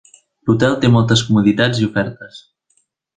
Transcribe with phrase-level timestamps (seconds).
[0.49, 2.41] L'hotel té moltes comoditats i ofertes.